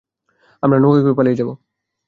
[0.63, 1.49] আমরা নৌকায় করে পালিয়ে যাব!